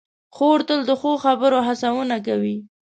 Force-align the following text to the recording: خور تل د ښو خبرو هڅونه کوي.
خور 0.35 0.59
تل 0.67 0.79
د 0.89 0.91
ښو 1.01 1.11
خبرو 1.25 1.59
هڅونه 1.67 2.17
کوي. 2.27 2.57